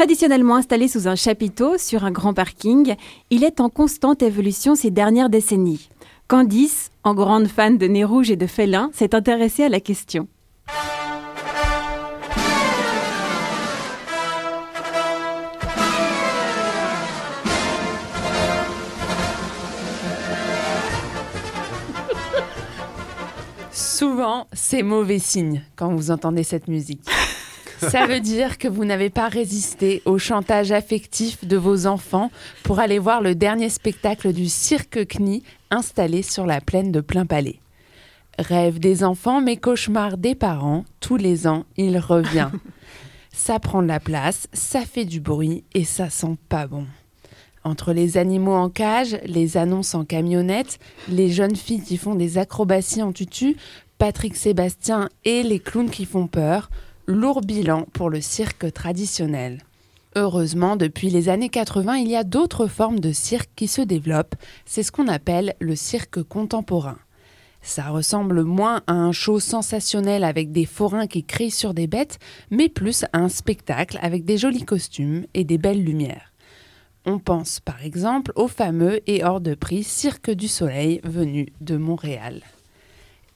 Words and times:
Traditionnellement 0.00 0.56
installé 0.56 0.88
sous 0.88 1.08
un 1.08 1.14
chapiteau 1.14 1.76
sur 1.76 2.04
un 2.04 2.10
grand 2.10 2.32
parking, 2.32 2.94
il 3.28 3.44
est 3.44 3.60
en 3.60 3.68
constante 3.68 4.22
évolution 4.22 4.74
ces 4.74 4.90
dernières 4.90 5.28
décennies. 5.28 5.90
Candice, 6.26 6.88
en 7.04 7.12
grande 7.12 7.48
fan 7.48 7.76
de 7.76 7.86
nez 7.86 8.02
rouge 8.02 8.30
et 8.30 8.36
de 8.36 8.46
félins, 8.46 8.88
s'est 8.94 9.14
intéressée 9.14 9.64
à 9.64 9.68
la 9.68 9.78
question. 9.78 10.26
Souvent, 23.70 24.46
c'est 24.54 24.82
mauvais 24.82 25.18
signe 25.18 25.62
quand 25.76 25.92
vous 25.94 26.10
entendez 26.10 26.42
cette 26.42 26.68
musique. 26.68 27.04
Ça 27.80 28.06
veut 28.06 28.20
dire 28.20 28.58
que 28.58 28.68
vous 28.68 28.84
n'avez 28.84 29.08
pas 29.08 29.28
résisté 29.28 30.02
au 30.04 30.18
chantage 30.18 30.70
affectif 30.70 31.46
de 31.46 31.56
vos 31.56 31.86
enfants 31.86 32.30
pour 32.62 32.78
aller 32.78 32.98
voir 32.98 33.22
le 33.22 33.34
dernier 33.34 33.70
spectacle 33.70 34.34
du 34.34 34.48
Cirque 34.48 35.06
Knie 35.06 35.42
installé 35.70 36.22
sur 36.22 36.44
la 36.44 36.60
plaine 36.60 36.92
de 36.92 37.00
Plein 37.00 37.24
Palais. 37.24 37.58
Rêve 38.38 38.78
des 38.78 39.02
enfants, 39.02 39.40
mais 39.40 39.56
cauchemar 39.56 40.18
des 40.18 40.34
parents, 40.34 40.84
tous 41.00 41.16
les 41.16 41.46
ans, 41.46 41.64
il 41.78 41.98
revient. 41.98 42.50
ça 43.32 43.58
prend 43.58 43.82
de 43.82 43.88
la 43.88 44.00
place, 44.00 44.46
ça 44.52 44.82
fait 44.82 45.06
du 45.06 45.20
bruit 45.20 45.64
et 45.72 45.84
ça 45.84 46.10
sent 46.10 46.36
pas 46.48 46.66
bon. 46.66 46.86
Entre 47.64 47.92
les 47.92 48.18
animaux 48.18 48.54
en 48.54 48.68
cage, 48.68 49.18
les 49.24 49.56
annonces 49.56 49.94
en 49.94 50.04
camionnette, 50.04 50.78
les 51.08 51.30
jeunes 51.30 51.56
filles 51.56 51.82
qui 51.82 51.96
font 51.96 52.14
des 52.14 52.36
acrobaties 52.36 53.02
en 53.02 53.12
tutu, 53.12 53.56
Patrick 53.98 54.36
Sébastien 54.36 55.08
et 55.24 55.42
les 55.42 55.58
clowns 55.58 55.90
qui 55.90 56.06
font 56.06 56.26
peur, 56.26 56.70
lourd 57.10 57.40
bilan 57.40 57.86
pour 57.92 58.08
le 58.08 58.20
cirque 58.20 58.72
traditionnel. 58.72 59.58
Heureusement, 60.16 60.76
depuis 60.76 61.10
les 61.10 61.28
années 61.28 61.48
80, 61.48 61.96
il 61.96 62.08
y 62.08 62.16
a 62.16 62.24
d'autres 62.24 62.66
formes 62.66 63.00
de 63.00 63.12
cirque 63.12 63.50
qui 63.56 63.68
se 63.68 63.82
développent. 63.82 64.34
C'est 64.64 64.82
ce 64.82 64.92
qu'on 64.92 65.08
appelle 65.08 65.54
le 65.60 65.76
cirque 65.76 66.22
contemporain. 66.22 66.98
Ça 67.62 67.90
ressemble 67.90 68.42
moins 68.42 68.82
à 68.86 68.94
un 68.94 69.12
show 69.12 69.38
sensationnel 69.38 70.24
avec 70.24 70.50
des 70.50 70.64
forains 70.64 71.06
qui 71.06 71.24
crient 71.24 71.50
sur 71.50 71.74
des 71.74 71.86
bêtes, 71.86 72.18
mais 72.50 72.68
plus 72.68 73.04
à 73.12 73.18
un 73.18 73.28
spectacle 73.28 73.98
avec 74.02 74.24
des 74.24 74.38
jolis 74.38 74.64
costumes 74.64 75.26
et 75.34 75.44
des 75.44 75.58
belles 75.58 75.84
lumières. 75.84 76.32
On 77.06 77.18
pense 77.18 77.60
par 77.60 77.84
exemple 77.84 78.32
au 78.34 78.48
fameux 78.48 79.00
et 79.06 79.24
hors 79.24 79.40
de 79.40 79.54
prix 79.54 79.84
Cirque 79.84 80.30
du 80.30 80.48
Soleil 80.48 81.00
venu 81.04 81.48
de 81.60 81.76
Montréal. 81.76 82.42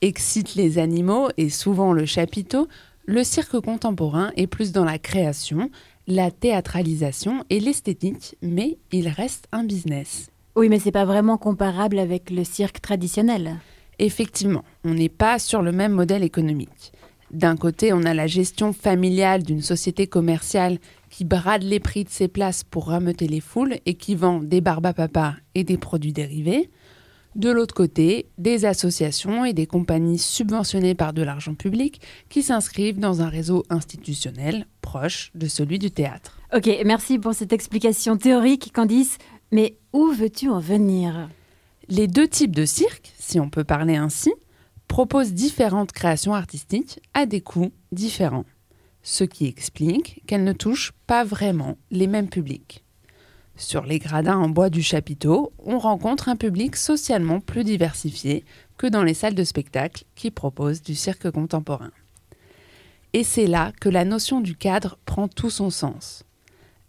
Excite 0.00 0.54
les 0.54 0.78
animaux 0.78 1.28
et 1.36 1.50
souvent 1.50 1.92
le 1.92 2.06
chapiteau, 2.06 2.68
le 3.08 3.24
cirque 3.24 3.58
contemporain 3.60 4.32
est 4.36 4.46
plus 4.46 4.70
dans 4.70 4.84
la 4.84 4.98
création, 4.98 5.70
la 6.06 6.30
théâtralisation 6.30 7.42
et 7.48 7.58
l'esthétique, 7.58 8.36
mais 8.42 8.76
il 8.92 9.08
reste 9.08 9.48
un 9.50 9.64
business. 9.64 10.30
Oui, 10.56 10.68
mais 10.68 10.78
c'est 10.78 10.92
pas 10.92 11.06
vraiment 11.06 11.38
comparable 11.38 11.98
avec 11.98 12.30
le 12.30 12.44
cirque 12.44 12.82
traditionnel. 12.82 13.56
Effectivement, 13.98 14.62
on 14.84 14.92
n'est 14.92 15.08
pas 15.08 15.38
sur 15.38 15.62
le 15.62 15.72
même 15.72 15.92
modèle 15.92 16.22
économique. 16.22 16.92
D'un 17.30 17.56
côté, 17.56 17.94
on 17.94 18.02
a 18.02 18.12
la 18.12 18.26
gestion 18.26 18.74
familiale 18.74 19.42
d'une 19.42 19.62
société 19.62 20.06
commerciale 20.06 20.78
qui 21.08 21.24
brade 21.24 21.62
les 21.62 21.80
prix 21.80 22.04
de 22.04 22.10
ses 22.10 22.28
places 22.28 22.62
pour 22.62 22.88
rameuter 22.88 23.26
les 23.26 23.40
foules 23.40 23.78
et 23.86 23.94
qui 23.94 24.16
vend 24.16 24.40
des 24.40 24.60
barbes 24.60 24.84
à 24.84 24.92
papa 24.92 25.36
et 25.54 25.64
des 25.64 25.78
produits 25.78 26.12
dérivés. 26.12 26.68
De 27.38 27.50
l'autre 27.50 27.72
côté, 27.74 28.26
des 28.36 28.64
associations 28.64 29.44
et 29.44 29.52
des 29.52 29.66
compagnies 29.66 30.18
subventionnées 30.18 30.96
par 30.96 31.12
de 31.12 31.22
l'argent 31.22 31.54
public 31.54 32.00
qui 32.28 32.42
s'inscrivent 32.42 32.98
dans 32.98 33.22
un 33.22 33.28
réseau 33.28 33.62
institutionnel 33.70 34.66
proche 34.80 35.30
de 35.36 35.46
celui 35.46 35.78
du 35.78 35.92
théâtre. 35.92 36.40
Ok, 36.52 36.68
merci 36.84 37.16
pour 37.16 37.34
cette 37.34 37.52
explication 37.52 38.16
théorique, 38.16 38.72
Candice. 38.72 39.18
Mais 39.52 39.78
où 39.92 40.10
veux-tu 40.10 40.48
en 40.48 40.58
venir? 40.58 41.28
Les 41.88 42.08
deux 42.08 42.26
types 42.26 42.56
de 42.56 42.64
cirques, 42.64 43.12
si 43.20 43.38
on 43.38 43.50
peut 43.50 43.62
parler 43.62 43.94
ainsi, 43.94 44.32
proposent 44.88 45.32
différentes 45.32 45.92
créations 45.92 46.34
artistiques 46.34 46.98
à 47.14 47.24
des 47.24 47.40
coûts 47.40 47.70
différents, 47.92 48.46
ce 49.04 49.22
qui 49.22 49.46
explique 49.46 50.24
qu'elles 50.26 50.42
ne 50.42 50.52
touchent 50.52 50.92
pas 51.06 51.22
vraiment 51.22 51.78
les 51.92 52.08
mêmes 52.08 52.30
publics. 52.30 52.84
Sur 53.58 53.84
les 53.84 53.98
gradins 53.98 54.38
en 54.38 54.48
bois 54.48 54.70
du 54.70 54.82
chapiteau, 54.84 55.52
on 55.58 55.80
rencontre 55.80 56.28
un 56.28 56.36
public 56.36 56.76
socialement 56.76 57.40
plus 57.40 57.64
diversifié 57.64 58.44
que 58.76 58.86
dans 58.86 59.02
les 59.02 59.14
salles 59.14 59.34
de 59.34 59.42
spectacle 59.42 60.04
qui 60.14 60.30
proposent 60.30 60.80
du 60.80 60.94
cirque 60.94 61.28
contemporain. 61.32 61.90
Et 63.14 63.24
c'est 63.24 63.48
là 63.48 63.72
que 63.80 63.88
la 63.88 64.04
notion 64.04 64.40
du 64.40 64.54
cadre 64.54 64.96
prend 65.06 65.26
tout 65.26 65.50
son 65.50 65.70
sens. 65.70 66.22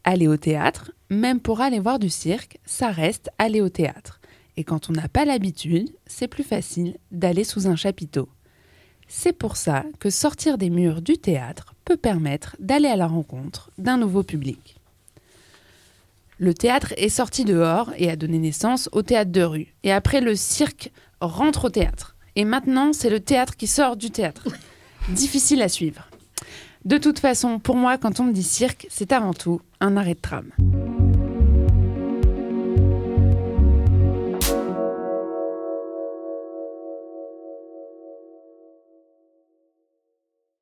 Aller 0.04 0.28
au 0.28 0.38
théâtre, 0.38 0.92
même 1.10 1.40
pour 1.40 1.60
aller 1.60 1.80
voir 1.80 1.98
du 1.98 2.12
cirque, 2.12 2.60
ça 2.66 2.92
reste 2.92 3.32
aller 3.40 3.62
au 3.62 3.70
théâtre. 3.70 4.22
Et 4.56 4.64
quand 4.64 4.92
on 4.92 4.94
n'a 4.94 5.10
pas 5.10 5.26
l'habitude, 5.26 5.90
c'est 6.06 6.28
plus 6.28 6.44
facile 6.44 6.98
d'aller 7.12 7.46
sous 7.46 7.66
un 7.66 7.76
chapiteau. 7.76 8.30
C'est 9.08 9.34
pour 9.34 9.58
ça 9.58 9.86
que 10.00 10.12
sortir 10.12 10.60
des 10.60 10.70
murs 10.70 11.02
du 11.02 11.18
théâtre 11.18 11.74
peut 11.84 11.98
permettre 11.98 12.56
d'aller 12.60 12.90
à 12.90 12.96
la 12.96 13.08
rencontre 13.08 13.72
d'un 13.80 13.98
nouveau 13.98 14.22
public. 14.22 14.79
Le 16.42 16.54
théâtre 16.54 16.94
est 16.96 17.10
sorti 17.10 17.44
dehors 17.44 17.92
et 17.98 18.10
a 18.10 18.16
donné 18.16 18.40
naissance 18.40 18.88
au 18.94 19.02
théâtre 19.02 19.32
de 19.32 19.42
rue. 19.42 19.76
Et 19.84 19.92
après, 19.92 20.22
le 20.22 20.36
cirque 20.36 20.90
rentre 21.20 21.66
au 21.66 21.70
théâtre. 21.70 22.16
Et 22.38 22.46
maintenant, 22.46 22.94
c'est 22.94 23.10
le 23.10 23.20
théâtre 23.20 23.58
qui 23.58 23.68
sort 23.68 23.98
du 23.98 24.10
théâtre. 24.10 24.48
Difficile 25.10 25.62
à 25.62 25.68
suivre. 25.68 26.10
De 26.86 26.98
toute 26.98 27.20
façon, 27.20 27.60
pour 27.60 27.76
moi, 27.76 27.98
quand 27.98 28.22
on 28.22 28.24
me 28.24 28.32
dit 28.32 28.44
cirque, 28.44 28.88
c'est 28.90 29.12
avant 29.12 29.34
tout 29.34 29.60
un 29.82 29.98
arrêt 29.98 30.14
de 30.14 30.22
tram. 30.22 30.50